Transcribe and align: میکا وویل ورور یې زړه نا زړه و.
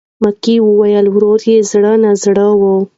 میکا 0.21 0.55
وویل 0.63 1.05
ورور 1.11 1.39
یې 1.51 1.57
زړه 1.71 1.93
نا 2.01 2.11
زړه 2.23 2.47
و. 2.59 2.61